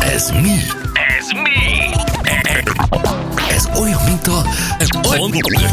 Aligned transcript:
Ez 0.00 0.30
mi? 0.30 0.54
Ez 1.18 1.26
mi? 1.42 1.90
Ez 3.50 3.68
olyan, 3.80 4.00
mint 4.04 4.26
a 4.26 4.44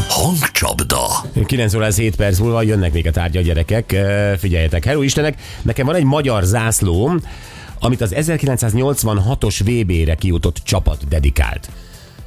hangcsapda. 0.08 1.08
9 1.46 1.74
óra 1.74 1.86
7 1.86 2.16
perc 2.16 2.40
múlva 2.40 2.62
jönnek 2.62 2.94
még 2.94 3.08
a 3.08 3.12
tárgya 3.12 3.42
gyerekek. 3.42 3.96
Figyeljetek, 4.40 4.86
Hello 4.86 5.02
Istenek, 5.02 5.42
nekem 5.62 5.86
van 5.86 5.96
egy 5.96 6.04
magyar 6.04 6.44
zászlóm, 6.44 7.20
amit 7.80 8.02
az 8.02 8.14
1986-os 8.16 9.60
VB-re 9.66 10.16
kijutott 10.16 10.58
csapat 10.64 11.08
dedikált. 11.08 11.70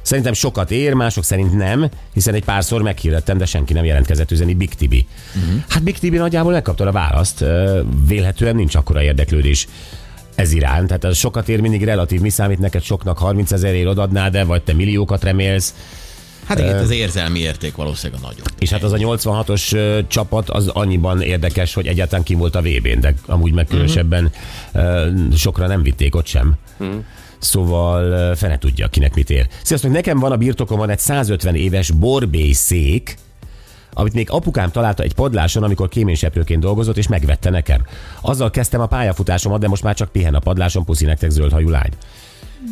Szerintem 0.09 0.33
sokat 0.33 0.71
ér, 0.71 0.93
mások 0.93 1.23
szerint 1.23 1.57
nem, 1.57 1.89
hiszen 2.13 2.33
egy 2.33 2.43
párszor 2.43 2.81
meghirdettem, 2.81 3.37
de 3.37 3.45
senki 3.45 3.73
nem 3.73 3.85
jelentkezett 3.85 4.31
üzeni 4.31 4.53
Big 4.53 4.73
Tibi. 4.73 5.07
Uh-huh. 5.35 5.61
Hát 5.67 5.83
Big 5.83 5.99
Tibi 5.99 6.17
nagyjából 6.17 6.51
megkapta 6.51 6.87
a 6.87 6.91
választ, 6.91 7.45
vélhetően 8.07 8.55
nincs 8.55 8.75
akkora 8.75 9.01
érdeklődés 9.01 9.67
ez 10.35 10.51
iránt. 10.51 10.87
Tehát 10.87 11.03
az 11.03 11.17
sokat 11.17 11.49
ér 11.49 11.61
mindig 11.61 11.83
relatív, 11.83 12.21
mi 12.21 12.29
számít 12.29 12.59
neked 12.59 12.81
soknak 12.81 13.17
30 13.17 13.51
ezerért 13.51 13.87
odadná, 13.87 14.29
de 14.29 14.43
vagy 14.43 14.61
te 14.61 14.73
milliókat 14.73 15.23
remélsz. 15.23 15.73
Hát 16.45 16.59
igen, 16.59 16.77
az 16.77 16.91
érzelmi 16.91 17.39
érték 17.39 17.75
valószínűleg 17.75 18.21
a 18.23 18.27
nagyobb. 18.27 18.49
És 18.59 18.69
hát 18.69 18.83
az 18.83 18.91
a 18.91 18.97
86-os 18.97 19.73
ö, 19.73 19.99
csapat 20.07 20.49
az 20.49 20.67
annyiban 20.67 21.21
érdekes, 21.21 21.73
hogy 21.73 21.87
egyáltalán 21.87 22.23
ki 22.23 22.33
volt 22.33 22.55
a 22.55 22.61
VB-n, 22.61 22.99
de 22.99 23.13
amúgy 23.25 23.53
meg 23.53 23.65
különösebben 23.65 24.31
ö, 24.71 25.07
sokra 25.35 25.67
nem 25.67 25.83
vitték 25.83 26.15
ott 26.15 26.25
sem. 26.25 26.55
Szóval 27.39 28.35
fene 28.35 28.57
tudja, 28.57 28.87
kinek 28.87 29.15
mit 29.15 29.29
ér. 29.29 29.47
Sziasztok, 29.63 29.91
nekem 29.91 30.19
van 30.19 30.31
a 30.31 30.37
birtokomon 30.37 30.89
egy 30.89 30.99
150 30.99 31.55
éves 31.55 31.91
borbély 31.91 32.51
szék, 32.51 33.17
amit 33.93 34.13
még 34.13 34.29
apukám 34.31 34.71
találta 34.71 35.03
egy 35.03 35.13
padláson, 35.13 35.63
amikor 35.63 35.89
kéményseprőként 35.89 36.61
dolgozott, 36.61 36.97
és 36.97 37.07
megvette 37.07 37.49
nekem. 37.49 37.81
Azzal 38.21 38.49
kezdtem 38.49 38.81
a 38.81 38.85
pályafutásomat, 38.85 39.59
de 39.59 39.67
most 39.67 39.83
már 39.83 39.95
csak 39.95 40.11
pihen 40.11 40.35
a 40.35 40.39
padláson, 40.39 40.85
puszi 40.85 41.05
nektek 41.05 41.29
zöldhajú 41.29 41.69
lány. 41.69 41.91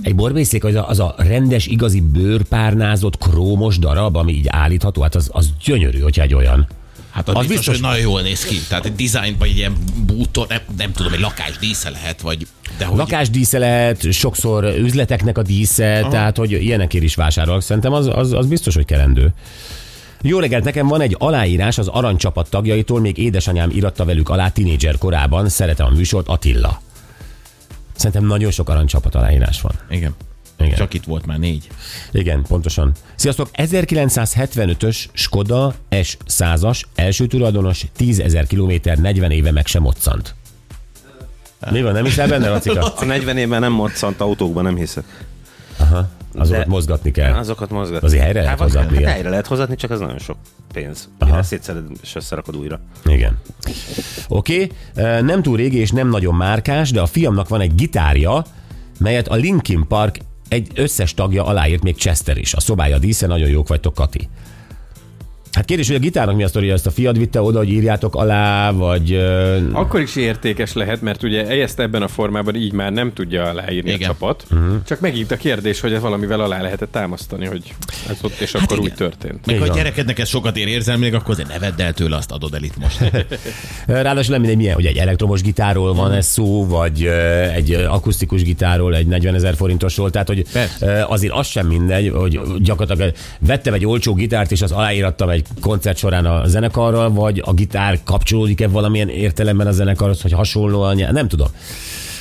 Egy 0.02 0.16
borbészék 0.16 0.64
az 0.64 0.76
a, 0.76 0.90
az 0.90 1.00
a 1.00 1.16
rendes, 1.18 1.68
igazi 1.68 2.02
bőrpárnázott, 2.02 3.18
krómos 3.18 3.80
darab, 3.80 4.16
ami 4.16 4.32
így 4.32 4.48
állítható, 4.50 5.02
hát 5.02 5.16
az, 5.16 5.30
az 5.34 5.50
gyönyörű, 5.64 6.00
hogyha 6.00 6.22
egy 6.22 6.34
olyan. 6.34 6.68
Hát 7.12 7.30
az, 7.30 7.36
Az 7.36 7.40
biztos, 7.48 7.58
biztos- 7.58 7.76
hogy 7.76 7.84
nagyon 7.84 8.02
jól 8.12 8.22
néz 8.22 8.44
ki. 8.46 8.60
Tehát 8.70 8.86
egy 8.86 8.96
design, 8.96 9.36
vagy 9.38 9.50
egy 9.50 9.58
ilyen 9.58 9.76
bútor, 10.06 10.48
nem, 10.48 10.60
nem 10.78 10.92
tudom, 10.92 11.14
egy 11.14 11.20
lakás 11.20 11.58
dísze 11.58 11.90
lehet, 11.90 12.22
vagy... 12.22 12.48
De 12.78 12.86
hogy 12.86 12.98
Lakásdísze 12.98 13.58
lehet, 13.58 14.12
sokszor 14.12 14.64
üzleteknek 14.64 15.38
a 15.38 15.42
dísze, 15.42 16.00
Aha. 16.00 16.10
tehát 16.10 16.38
hogy 16.38 16.52
ilyenekért 16.52 17.04
is 17.04 17.16
vásárolok. 17.16 17.62
Szerintem 17.62 17.94
az, 17.94 18.10
az, 18.14 18.34
az 18.34 18.46
biztos, 18.46 18.76
hogy 18.76 18.86
kelendő. 18.86 19.34
Jó 20.22 20.40
reggelt, 20.40 20.64
nekem 20.64 20.88
van 20.88 21.02
egy 21.02 21.16
aláírás 21.20 21.78
az 21.78 21.88
aranycsapat 21.88 22.50
tagjaitól, 22.50 23.00
még 23.00 23.18
édesanyám 23.18 23.70
iratta 23.70 24.06
velük 24.06 24.30
alá 24.30 24.50
tinédzser 24.50 24.98
korában, 24.98 25.50
szeretem 25.50 25.86
a 25.86 25.90
műsort, 25.90 26.28
Attila. 26.28 26.82
Szerintem 27.96 28.26
nagyon 28.26 28.52
sok 28.52 28.70
aranycsapat 28.70 29.16
aláírás 29.16 29.62
van. 29.62 29.72
Igen. 29.90 30.16
Igen. 30.60 30.76
Csak 30.76 30.94
itt 30.94 31.04
volt 31.04 31.26
már 31.26 31.40
négy. 31.40 31.68
Igen, 32.12 32.42
pontosan. 32.48 32.92
Sziasztok, 33.16 33.50
1975-ös 33.54 35.06
Skoda 35.14 35.74
S100-as, 35.90 36.82
első 36.96 37.28
tulajdonos, 37.28 37.86
10 37.96 38.20
ezer 38.20 38.48
kilométer, 38.48 38.98
40 38.98 39.32
éve 39.32 39.52
meg 39.52 39.66
sem 39.66 39.82
moccant. 39.82 40.36
Mi 41.72 41.82
van, 41.82 41.94
nem 41.94 42.04
hiszel 42.04 42.28
benne, 42.28 42.50
Lacika? 42.50 42.94
A 42.94 43.06
40 43.06 43.38
évben 43.38 43.60
nem 43.60 43.72
moccant 43.72 44.22
autókban, 44.22 44.64
nem 44.64 44.76
hiszek. 44.76 45.04
Azokat 46.36 46.64
De- 46.64 46.70
mozgatni 46.70 47.12
kell. 47.12 47.34
Azokat 47.34 47.70
mozgatni. 47.70 48.08
Azért 48.08 48.24
helyre 48.24 48.42
lehet 48.42 48.60
hát, 48.60 48.68
hozatni, 48.68 49.04
Hát 49.04 49.14
helyre 49.14 49.30
lehet 49.30 49.48
hozatni, 49.48 49.76
csak 49.76 49.92
ez 49.92 50.00
nagyon 50.00 50.20
sok 50.20 50.38
pénz. 50.74 51.10
Aha. 51.20 51.32
Mire 51.32 51.44
szétszeded 51.44 51.84
és 52.02 52.16
összerakod 52.16 52.56
újra. 52.56 52.80
Igen. 53.06 53.38
Oké, 54.28 54.72
okay. 54.96 55.22
nem 55.22 55.42
túl 55.42 55.58
régi 55.58 55.78
és 55.78 55.92
nem 55.92 56.10
nagyon 56.10 56.36
márkás, 56.36 56.92
de 56.92 57.02
a 57.02 57.06
fiamnak 57.06 57.48
van 57.48 57.62
egy 57.62 57.76
gitárja, 57.76 58.46
melyet 59.00 59.28
a 59.28 59.36
Linkin 59.36 59.88
Park 59.88 60.18
egy 60.48 60.72
összes 60.76 61.14
tagja 61.14 61.46
aláírt, 61.46 61.84
még 61.84 61.96
Chester 61.96 62.38
is. 62.38 62.54
A 62.54 62.60
szobája 62.60 62.98
dísze, 62.98 63.28
nagyon 63.28 63.50
jók 63.50 63.68
vagytok, 63.68 63.94
Kati. 63.94 64.28
Hát 65.58 65.66
kérdés, 65.66 65.88
hogy 65.88 65.96
a 65.96 66.00
gitárnak 66.00 66.36
mi 66.36 66.44
a 66.44 66.48
sztoria, 66.48 66.74
ezt 66.74 66.86
a 66.86 66.92
fiad 66.92 67.18
vitte 67.18 67.42
oda, 67.42 67.58
hogy 67.58 67.70
írjátok 67.70 68.16
alá, 68.16 68.72
vagy... 68.72 69.14
Akkor 69.72 70.00
is 70.00 70.16
értékes 70.16 70.74
lehet, 70.74 71.02
mert 71.02 71.24
ugye 71.24 71.48
ezt 71.48 71.80
ebben 71.80 72.02
a 72.02 72.08
formában 72.08 72.56
így 72.56 72.74
már 72.74 72.92
nem 72.92 73.14
tudja 73.14 73.54
leírni 73.54 73.92
Igen. 73.92 74.10
a 74.10 74.12
csapat. 74.12 74.46
Uh-huh. 74.52 74.84
Csak 74.86 75.00
megint 75.00 75.32
a 75.32 75.36
kérdés, 75.36 75.80
hogy 75.80 75.94
ez 75.94 76.02
valamivel 76.02 76.40
alá 76.40 76.62
lehetett 76.62 76.92
támasztani, 76.92 77.46
hogy 77.46 77.74
ez 78.10 78.18
ott 78.22 78.40
és 78.40 78.54
akkor 78.54 78.78
igen. 78.78 78.90
úgy 78.90 78.94
történt. 78.94 79.52
Így 79.52 79.58
ha 79.58 79.64
a 79.64 79.76
gyerekednek 79.76 80.20
ez 80.20 80.28
sokat 80.28 80.58
ér 80.58 80.68
érzelmileg, 80.68 81.14
akkor 81.14 81.32
azért 81.32 81.48
ne 81.48 81.60
vedd 81.60 81.82
el 81.82 81.94
tőle, 81.94 82.16
azt 82.16 82.32
adod 82.32 82.54
el 82.54 82.64
itt 82.64 82.78
most. 82.78 83.12
Ráadásul 83.86 84.32
nem 84.32 84.40
mindegy 84.40 84.58
milyen, 84.58 84.76
hogy 84.76 84.86
egy 84.86 84.98
elektromos 84.98 85.42
gitárról 85.42 85.94
van 85.94 86.12
ez 86.12 86.26
szó, 86.26 86.68
vagy 86.68 87.06
egy 87.56 87.74
akusztikus 87.74 88.44
gitárról, 88.44 88.96
egy 88.96 89.08
40 89.08 89.36
ezer 89.36 89.56
forintosról, 89.56 90.10
tehát 90.10 90.28
hogy 90.28 90.46
Persze. 90.52 91.06
azért 91.10 91.34
az 91.34 91.48
sem 91.48 91.68
mindegy, 91.68 92.10
hogy 92.10 92.40
gyakorlatilag 92.60 93.14
vettem 93.40 93.74
egy 93.74 93.86
olcsó 93.86 94.14
gitárt, 94.14 94.52
és 94.52 94.62
az 94.62 94.72
aláírattam 94.72 95.30
egy 95.30 95.47
koncert 95.62 95.98
során 95.98 96.26
a 96.26 96.48
zenekarral, 96.48 97.12
vagy 97.12 97.42
a 97.46 97.54
gitár 97.54 98.00
kapcsolódik-e 98.04 98.68
valamilyen 98.68 99.10
értelemben 99.10 99.68
a 99.68 99.72
zenekarhoz, 99.72 100.22
hogy 100.22 100.32
hasonlóan, 100.32 101.08
nem 101.12 101.28
tudom. 101.28 101.48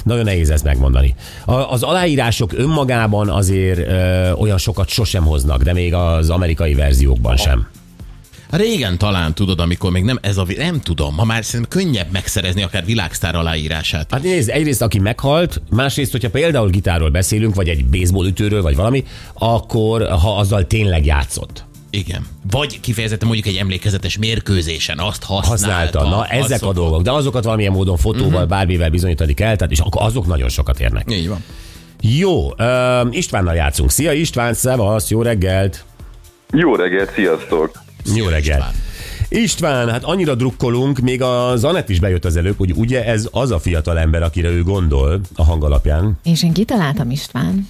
Nagyon 0.04 0.25
nehéz 0.25 0.50
ezt 0.50 0.64
megmondani. 0.64 1.14
A, 1.44 1.53
az 1.53 1.82
aláírások 1.82 2.53
önmagában 2.53 3.28
azért 3.28 3.78
ö, 3.78 4.32
olyan 4.32 4.59
sokat 4.59 4.88
sosem 4.88 5.25
hoznak, 5.25 5.62
de 5.62 5.72
még 5.72 5.94
az 5.94 6.31
amerikai 6.31 6.75
verziókban 6.75 7.37
sem. 7.37 7.66
Régen 8.50 8.98
talán 8.98 9.34
tudod, 9.34 9.60
amikor 9.60 9.91
még 9.91 10.04
nem 10.04 10.19
ez 10.22 10.37
a... 10.37 10.47
Nem 10.56 10.81
tudom, 10.81 11.14
ma 11.14 11.25
már 11.25 11.44
szerintem 11.44 11.81
könnyebb 11.81 12.12
megszerezni 12.12 12.62
akár 12.62 12.84
világsztár 12.84 13.34
aláírását. 13.34 14.10
Hát 14.10 14.22
nézd, 14.22 14.50
egyrészt 14.50 14.82
aki 14.82 14.98
meghalt, 14.98 15.62
másrészt, 15.70 16.12
hogyha 16.12 16.31
például 16.31 16.69
gitárról 16.69 17.10
beszélünk, 17.10 17.54
vagy 17.54 17.69
egy 17.69 17.84
baseball 17.84 18.26
ütőről, 18.26 18.62
vagy 18.62 18.76
valami, 18.76 19.04
akkor 19.34 20.08
ha 20.08 20.37
azzal 20.37 20.66
tényleg 20.66 21.06
játszott. 21.06 21.66
Igen. 21.97 22.27
Vagy 22.51 22.81
kifejezetten 22.81 23.27
mondjuk 23.29 23.55
egy 23.55 23.57
emlékezetes 23.57 24.19
mérkőzésen 24.19 24.99
azt 24.99 25.25
használta. 25.25 25.49
Használta. 25.49 26.09
Na, 26.09 26.27
ezek 26.27 26.62
a 26.62 26.73
dolgok. 26.73 27.03
De 27.03 27.12
azokat 27.12 27.45
valamilyen 27.45 27.73
módon 27.73 27.97
fotóval, 27.97 28.33
uh-huh. 28.33 28.49
bármivel 28.49 28.91
bizonyítani 28.91 29.34
kell, 29.34 29.57
tehát 29.57 29.73
és 29.73 29.79
akkor 29.79 30.03
azok 30.03 30.27
nagyon 30.27 30.49
sokat 30.49 30.81
érnek. 30.81 31.11
Így 31.11 31.29
van. 31.29 31.45
Jó, 32.01 32.47
uh, 32.47 32.55
Istvánnal 33.11 33.55
játszunk. 33.55 33.91
Szia 33.91 34.12
István, 34.12 34.55
szevasz, 34.55 35.11
jó 35.11 35.23
reggelt! 35.23 35.85
Jó 36.53 36.75
reggelt, 36.75 37.12
sziasztok! 37.15 37.71
Jó 38.15 38.27
reggelt! 38.29 38.59
István. 38.59 38.75
István, 39.29 39.91
hát 39.91 40.05
annyira 40.05 40.35
drukkolunk, 40.35 40.99
még 40.99 41.23
az 41.23 41.65
Anett 41.65 41.89
is 41.89 42.01
bejött 42.01 42.25
az 42.25 42.37
előbb, 42.37 42.59
hogy 42.59 42.73
ugye 42.75 43.05
ez 43.05 43.29
az 43.33 43.51
a 43.51 43.59
fiatal 43.59 43.99
ember, 43.99 44.23
akire 44.23 44.49
ő 44.49 44.62
gondol 44.62 45.21
a 45.35 45.45
hang 45.45 45.65
alapján. 45.65 46.19
És 46.23 46.43
én 46.43 46.53
kitaláltam 46.53 47.11
István. 47.11 47.69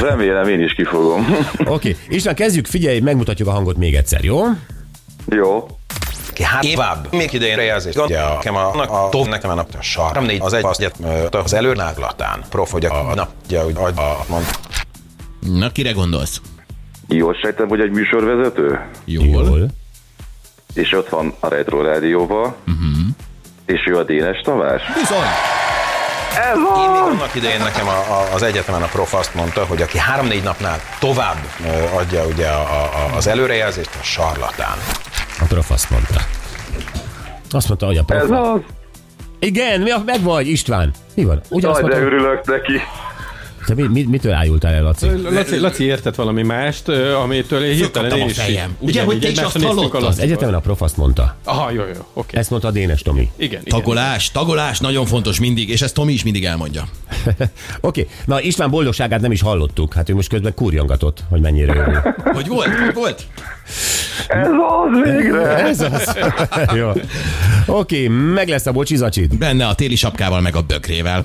Remélem 0.00 0.48
én 0.48 0.60
is 0.60 0.72
kifogom. 0.72 1.26
Oké, 1.58 1.70
okay. 1.70 1.96
István, 2.08 2.34
kezdjük, 2.34 2.66
figyelj, 2.66 3.00
megmutatjuk 3.00 3.48
a 3.48 3.50
hangot 3.50 3.76
még 3.76 3.94
egyszer, 3.94 4.24
jó? 4.24 4.44
Jó. 5.28 5.66
ki 6.32 6.42
hát 6.42 6.70
tovább. 6.72 7.12
Még 7.12 7.32
idején 7.32 7.60
jelzés. 7.60 7.94
Ugye 7.94 8.18
a 8.18 8.34
nekem 8.34 8.56
a, 8.56 9.04
a 9.04 9.08
top 9.08 9.28
nekem 9.28 9.50
a 9.50 9.54
nap 9.54 9.68
a 9.78 9.82
sar. 9.82 10.22
Négy 10.22 10.40
az 10.40 10.52
egy 10.52 10.64
az, 10.64 10.80
egyet, 10.80 11.34
az 11.34 11.54
előnáglatán. 11.54 12.44
Prof, 12.50 12.72
hogy 12.72 12.84
a 12.84 13.14
nap, 13.14 13.30
ugye, 13.46 13.60
hogy 13.60 13.76
a, 13.76 14.00
a, 14.00 14.24
mond. 14.28 14.44
Na, 15.40 15.70
kire 15.70 15.92
gondolsz? 15.92 16.40
Jól 17.08 17.34
sejtem, 17.34 17.68
hogy 17.68 17.80
egy 17.80 17.90
műsorvezető, 17.90 18.80
Jól. 19.04 19.24
Jól. 19.26 19.66
és 20.74 20.92
ott 20.92 21.08
van 21.08 21.34
a 21.40 21.48
Retro 21.48 21.82
Rádióval, 21.82 22.56
uh-huh. 22.66 23.06
és 23.66 23.86
ő 23.86 23.96
a 23.96 24.02
Dénes 24.02 24.40
Tamás. 24.40 24.82
Bizony. 24.94 25.55
Én 26.36 26.90
még 26.90 27.00
annak 27.00 27.34
idején 27.34 27.58
nekem 27.58 27.88
a, 27.88 27.98
a, 27.98 28.34
az 28.34 28.42
egyetemen 28.42 28.82
a 28.82 28.86
prof 28.86 29.14
azt 29.14 29.34
mondta, 29.34 29.64
hogy 29.64 29.82
aki 29.82 29.98
három-négy 29.98 30.42
napnál 30.42 30.80
tovább 30.98 31.36
adja 31.94 32.24
ugye 32.26 32.46
a, 32.48 32.60
a, 32.60 33.16
az 33.16 33.26
előrejelzést, 33.26 33.90
a 34.00 34.02
sarlatán. 34.02 34.76
A 35.40 35.44
prof 35.48 35.70
azt 35.70 35.90
mondta. 35.90 36.20
Azt 37.50 37.68
mondta, 37.68 37.86
hogy 37.86 37.96
a 37.96 38.02
prof... 38.02 38.22
Ez 38.22 38.30
az! 38.30 38.60
Igen, 39.38 39.80
mi, 39.80 39.90
meg 40.06 40.22
vagy, 40.22 40.48
István. 40.48 40.90
Mi 41.14 41.24
van? 41.24 41.40
Ugyanazt 41.48 41.80
Nagy, 41.80 41.90
de 41.90 41.98
mondta, 41.98 42.14
örülök 42.16 42.46
neki. 42.46 42.80
Te 43.66 43.74
mi, 43.74 43.82
mi, 43.82 44.02
mitől 44.02 44.32
ájultál 44.32 44.72
el, 44.74 44.82
Laci? 44.82 45.06
Laci, 45.30 45.58
Laci 45.58 45.84
értett 45.84 46.14
valami 46.14 46.42
mást, 46.42 46.88
amitől 47.22 47.64
én 47.64 47.74
hirtelen 47.74 48.16
én 48.16 48.22
a 48.22 48.26
is... 48.26 48.38
fejem. 48.38 48.76
Ugye, 48.78 48.90
Igen, 48.90 49.04
hogy 49.04 49.20
te 49.20 49.28
is 49.28 49.38
azt 49.38 49.62
hallottad? 49.62 50.02
Az 50.02 50.18
egyetemen 50.18 50.54
a 50.54 50.60
prof 50.60 50.82
azt 50.82 50.96
mondta. 50.96 51.36
Aha, 51.44 51.70
jó, 51.70 51.82
jó, 51.82 52.06
oké. 52.12 52.36
Ezt 52.36 52.50
mondta 52.50 52.68
a 52.68 52.70
Dénes 52.70 53.02
Tomi. 53.02 53.30
Igen, 53.36 53.60
igen. 53.60 53.62
Tagolás, 53.64 54.30
tagolás 54.30 54.80
nagyon 54.80 55.06
fontos 55.06 55.40
mindig, 55.40 55.68
és 55.68 55.82
ezt 55.82 55.94
Tomi 55.94 56.12
is 56.12 56.24
mindig 56.24 56.44
elmondja. 56.44 56.88
Oké, 57.28 57.40
okay. 57.80 58.06
na 58.24 58.40
István 58.40 58.70
boldogságát 58.70 59.20
nem 59.20 59.32
is 59.32 59.42
hallottuk. 59.42 59.94
Hát 59.94 60.08
ő 60.08 60.14
most 60.14 60.28
közben 60.28 60.54
kurjongatott, 60.54 61.24
hogy 61.28 61.40
mennyire 61.40 61.74
örül. 61.76 62.14
Hogy 62.36 62.48
volt? 62.48 62.74
Hogy 62.74 62.94
volt? 62.94 63.26
Ez 64.28 64.48
az 64.48 65.02
végre! 65.04 65.56
Ez 65.56 65.80
az. 65.80 66.16
Jó. 66.78 66.88
Oké, 66.88 67.04
okay, 67.66 68.08
meg 68.08 68.48
lesz 68.48 68.66
a 68.66 68.72
bocsizacsit. 68.72 69.38
Benne 69.38 69.66
a 69.66 69.74
téli 69.74 69.96
sapkával, 69.96 70.40
meg 70.40 70.56
a 70.56 70.62
bökrével. 70.62 71.24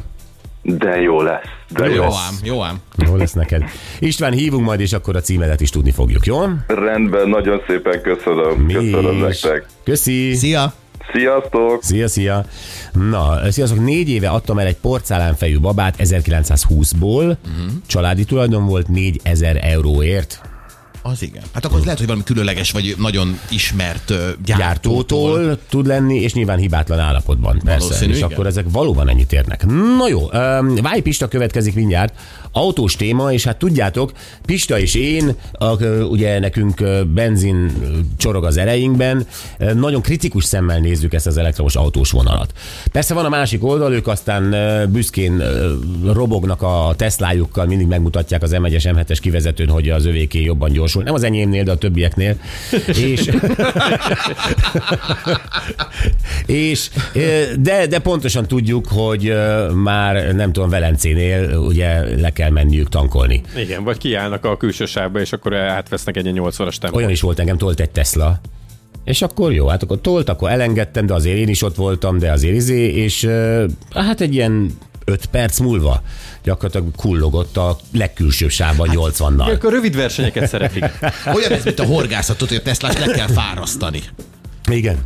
De 0.61 1.01
jó 1.01 1.21
lesz, 1.21 1.43
de 1.69 1.87
jó. 1.87 1.93
Jó 1.93 2.03
ám, 2.03 2.35
jó 2.43 2.63
ám. 2.63 2.77
Jó 2.97 3.15
lesz 3.15 3.33
neked. 3.33 3.63
István, 3.99 4.31
hívunk 4.31 4.65
majd, 4.65 4.79
és 4.79 4.93
akkor 4.93 5.15
a 5.15 5.21
címedet 5.21 5.61
is 5.61 5.69
tudni 5.69 5.91
fogjuk, 5.91 6.25
jó? 6.25 6.37
Rendben, 6.67 7.29
nagyon 7.29 7.61
szépen 7.67 8.01
köszönöm. 8.01 8.59
Mi 8.59 8.73
köszönöm 8.73 9.27
is. 9.29 9.41
nektek. 9.41 9.65
Köszi. 9.83 10.33
Szia! 10.33 10.73
Sziasztok! 11.13 11.83
Szia, 11.83 12.07
szia! 12.07 12.45
Na, 12.91 13.51
sziasztok, 13.51 13.79
négy 13.83 14.09
éve 14.09 14.29
adtam 14.29 14.59
el 14.59 14.65
egy 14.65 14.77
porcelánfejű 14.77 15.59
babát 15.59 15.95
1920-ból, 15.99 17.23
uh-huh. 17.23 17.35
családi 17.87 18.23
tulajdon 18.23 18.65
volt 18.65 18.87
4000 18.87 19.57
euróért. 19.61 20.41
Az 21.01 21.21
igen. 21.21 21.43
Hát 21.53 21.65
akkor 21.65 21.77
az 21.77 21.83
lehet, 21.83 21.97
hogy 21.97 22.07
valami 22.07 22.25
különleges, 22.25 22.71
vagy 22.71 22.95
nagyon 22.97 23.39
ismert 23.49 24.07
gyártótól. 24.07 24.57
gyártótól 24.57 25.59
tud 25.69 25.87
lenni, 25.87 26.15
és 26.15 26.33
nyilván 26.33 26.57
hibátlan 26.57 26.99
állapotban. 26.99 27.61
Persze. 27.65 28.05
És 28.05 28.17
igen. 28.17 28.31
akkor 28.31 28.45
ezek 28.47 28.65
valóban 28.71 29.09
ennyit 29.09 29.33
érnek. 29.33 29.65
Na 29.97 30.07
jó, 30.07 30.27
Váj 30.81 31.01
Pista 31.01 31.27
következik 31.27 31.73
mindjárt. 31.73 32.13
Autós 32.51 32.95
téma, 32.95 33.33
és 33.33 33.43
hát 33.43 33.57
tudjátok, 33.57 34.11
Pista 34.45 34.79
és 34.79 34.95
én, 34.95 35.35
a, 35.51 35.83
ugye 35.85 36.39
nekünk 36.39 36.83
benzin 37.07 37.71
csorog 38.17 38.43
az 38.43 38.57
ereinkben, 38.57 39.27
nagyon 39.73 40.01
kritikus 40.01 40.43
szemmel 40.43 40.79
nézzük 40.79 41.13
ezt 41.13 41.27
az 41.27 41.37
elektromos 41.37 41.75
autós 41.75 42.11
vonalat. 42.11 42.53
Persze 42.91 43.13
van 43.13 43.25
a 43.25 43.29
másik 43.29 43.63
oldal, 43.63 43.93
ők 43.93 44.07
aztán 44.07 44.55
büszkén 44.91 45.43
robognak 46.05 46.61
a 46.61 46.93
Teslájukkal, 46.95 47.65
mindig 47.65 47.87
megmutatják 47.87 48.43
az 48.43 48.51
M1-es, 48.53 48.95
M7-es 48.95 49.17
kivezetőn, 49.21 49.69
hogy 49.69 49.89
az 49.89 50.05
övéké 50.05 50.43
jobban 50.43 50.71
gyorsul. 50.91 51.03
Nem 51.03 51.13
az 51.13 51.23
enyémnél, 51.23 51.63
de 51.63 51.71
a 51.71 51.75
többieknél. 51.75 52.35
És, 52.87 53.29
és 56.45 56.89
de, 57.59 57.87
de 57.87 57.99
pontosan 57.99 58.47
tudjuk, 58.47 58.87
hogy 58.87 59.33
már 59.73 60.33
nem 60.35 60.51
tudom, 60.51 60.69
Velencénél 60.69 61.57
ugye 61.57 62.19
le 62.19 62.29
kell 62.29 62.49
menniük 62.49 62.89
tankolni. 62.89 63.41
Igen, 63.57 63.83
vagy 63.83 63.97
kiállnak 63.97 64.45
a 64.45 64.57
külső 64.57 64.85
sávba, 64.85 65.19
és 65.19 65.33
akkor 65.33 65.55
átvesznek 65.55 66.17
egy 66.17 66.31
80-as 66.35 66.75
tempót. 66.75 66.99
Olyan 66.99 67.09
is 67.09 67.21
volt 67.21 67.39
engem, 67.39 67.57
tolt 67.57 67.79
egy 67.79 67.89
Tesla. 67.89 68.39
És 69.03 69.21
akkor 69.21 69.53
jó, 69.53 69.67
hát 69.67 69.83
akkor 69.83 70.01
tolt, 70.01 70.29
akkor 70.29 70.49
elengedtem, 70.49 71.05
de 71.05 71.13
azért 71.13 71.37
én 71.37 71.47
is 71.47 71.61
ott 71.61 71.75
voltam, 71.75 72.17
de 72.17 72.31
azért 72.31 72.55
izé, 72.55 72.93
és 72.93 73.29
hát 73.93 74.21
egy 74.21 74.33
ilyen 74.33 74.71
5 75.05 75.25
perc 75.25 75.59
múlva 75.59 76.01
gyakorlatilag 76.43 76.95
kullogott 76.95 77.57
a 77.57 77.77
legkülsőbb 77.93 78.49
sávban 78.49 78.89
80-nal. 78.91 79.49
Ők 79.49 79.63
a 79.63 79.69
rövid 79.69 79.95
versenyeket 79.95 80.47
szeretik. 80.47 80.85
Olyan 81.33 81.51
ez, 81.51 81.63
mint 81.63 81.79
a 81.79 81.85
horgászatot, 81.85 82.47
hogy 82.47 82.57
a 82.57 82.61
Teslát 82.61 82.99
le 82.99 83.05
kell 83.05 83.27
fárasztani. 83.27 84.01
Igen. 84.71 84.97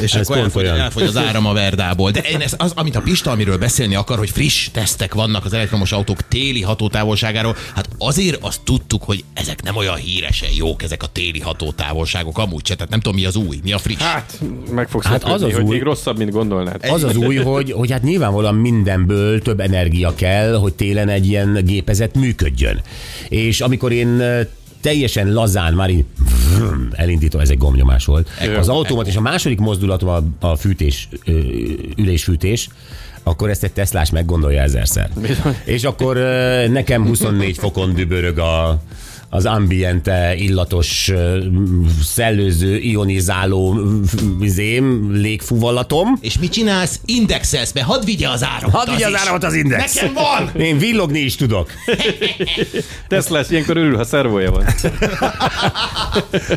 És 0.00 0.14
Ez 0.14 0.20
akkor 0.20 0.34
pont 0.34 0.38
elfogy, 0.46 0.62
olyan. 0.64 0.78
elfogy 0.78 1.02
az 1.02 1.16
áram 1.16 1.46
a 1.46 1.52
Verdából. 1.52 2.10
De 2.10 2.20
én 2.20 2.40
ez, 2.40 2.54
az, 2.56 2.72
amit 2.74 2.96
a 2.96 3.00
Pista, 3.00 3.30
amiről 3.30 3.58
beszélni 3.58 3.94
akar, 3.94 4.18
hogy 4.18 4.30
friss 4.30 4.68
tesztek 4.72 5.14
vannak 5.14 5.44
az 5.44 5.52
elektromos 5.52 5.92
autók 5.92 6.28
téli 6.28 6.62
hatótávolságáról, 6.62 7.56
hát 7.74 7.88
azért 7.98 8.38
azt 8.44 8.60
tudtuk, 8.64 9.02
hogy 9.02 9.24
ezek 9.34 9.62
nem 9.62 9.76
olyan 9.76 9.96
híresen 9.96 10.48
jók, 10.56 10.82
ezek 10.82 11.02
a 11.02 11.06
téli 11.06 11.40
hatótávolságok 11.40 12.38
amúgy 12.38 12.66
se. 12.66 12.74
Tehát 12.74 12.90
nem 12.90 13.00
tudom, 13.00 13.18
mi 13.18 13.24
az 13.26 13.36
új, 13.36 13.60
mi 13.62 13.72
a 13.72 13.78
friss. 13.78 13.96
Hát, 14.02 14.40
meg 14.70 14.88
fogsz 14.88 15.06
Hát 15.06 15.24
az 15.24 15.42
az 15.42 15.52
hogy 15.52 15.62
új- 15.62 15.72
még 15.72 15.82
rosszabb, 15.82 16.18
mint 16.18 16.30
gondolnád. 16.30 16.84
Az 16.90 17.02
az 17.04 17.16
új, 17.16 17.36
hogy, 17.36 17.72
hogy 17.72 17.90
hát 17.90 18.02
nyilvánvalóan 18.02 18.54
mindenből 18.54 19.42
több 19.42 19.60
energia 19.60 20.14
kell, 20.14 20.54
hogy 20.54 20.72
télen 20.74 21.08
egy 21.08 21.26
ilyen 21.26 21.60
gépezet 21.64 22.14
működjön. 22.14 22.80
És 23.28 23.60
amikor 23.60 23.92
én 23.92 24.22
teljesen 24.80 25.32
lazán, 25.32 25.74
már 25.74 25.90
így 25.90 26.04
vrrm, 26.58 26.88
elindítom, 26.92 27.40
ez 27.40 27.50
egy 27.50 27.58
gomnyomás 27.58 28.04
volt. 28.04 28.28
Az 28.58 28.68
automat 28.68 29.06
és 29.06 29.16
a 29.16 29.20
második 29.20 29.58
mozdulatom 29.58 30.08
a, 30.08 30.46
a 30.46 30.56
fűtés, 30.56 31.08
ülésfűtés, 31.96 32.68
akkor 33.22 33.50
ezt 33.50 33.64
egy 33.64 33.72
Teslás 33.72 34.10
meggondolja 34.10 34.62
ezerszer. 34.62 35.10
És 35.64 35.84
akkor 35.84 36.16
nekem 36.70 37.06
24 37.06 37.58
fokon 37.58 37.94
dübörög 37.94 38.38
a, 38.38 38.82
az 39.30 39.44
ambiente, 39.46 40.34
illatos, 40.36 41.12
szellőző, 42.02 42.76
ionizáló 42.78 43.80
izém, 44.40 45.12
légfúvallatom. 45.12 46.18
És 46.20 46.38
mit 46.38 46.52
csinálsz? 46.52 47.00
Indexelsz 47.04 47.72
be, 47.72 47.82
hadd 47.82 48.04
vigye 48.04 48.28
az 48.28 48.44
áramot. 48.44 48.74
Hadd 48.74 48.90
vigye 48.94 49.06
az 49.06 49.12
is. 49.12 49.18
áramot 49.18 49.44
az 49.44 49.54
index. 49.54 49.94
Nekem 49.94 50.12
van! 50.14 50.50
Én 50.66 50.78
villogni 50.78 51.18
is 51.18 51.34
tudok. 51.34 51.70
Tesla 53.08 53.44
ilyenkor 53.48 53.76
örül, 53.76 53.96
ha 53.96 54.04
szervója 54.04 54.50
van. 54.50 54.64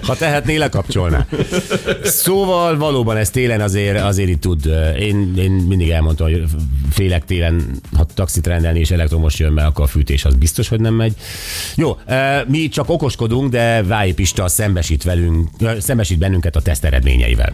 Ha 0.02 0.16
tehetné, 0.16 0.56
lekapcsolná. 0.56 1.26
Szóval 2.04 2.78
valóban 2.78 3.18
ez 3.18 3.30
télen 3.30 3.62
azért, 3.62 4.02
azért 4.02 4.30
itt 4.30 4.42
tud. 4.42 4.66
Én, 5.00 5.34
én 5.38 5.52
mindig 5.52 5.90
elmondtam, 5.90 6.28
hogy 6.28 6.44
félek 6.92 7.26
télen, 7.26 7.80
ha 7.96 8.06
taxit 8.14 8.48
rendelni 8.48 8.80
és 8.80 8.92
elektromos 8.92 9.40
jön 9.40 9.56
be, 9.56 9.66
akkor 9.66 9.84
a 9.84 9.88
fűtés 9.88 10.26
az 10.26 10.34
biztos, 10.36 10.68
hogy 10.68 10.80
nem 10.80 10.94
megy. 10.94 11.14
Jó, 11.76 11.98
eh, 12.06 12.42
mi 12.62 12.68
csak 12.68 12.90
okoskodunk, 12.90 13.52
de 13.52 13.84
Vályi 13.84 14.14
Pista 14.14 14.48
szembesít, 14.48 15.04
velünk, 15.04 15.50
szembesít 15.80 16.18
bennünket 16.18 16.56
a 16.56 16.62
teszt 16.62 16.84
eredményeivel. 16.84 17.50